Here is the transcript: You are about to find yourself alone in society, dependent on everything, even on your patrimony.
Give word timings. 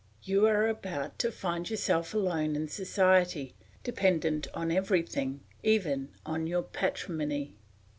You 0.23 0.47
are 0.47 0.67
about 0.67 1.19
to 1.19 1.31
find 1.31 1.69
yourself 1.69 2.15
alone 2.15 2.55
in 2.55 2.67
society, 2.69 3.53
dependent 3.83 4.47
on 4.55 4.71
everything, 4.71 5.41
even 5.61 6.09
on 6.25 6.47
your 6.47 6.63
patrimony. 6.63 7.53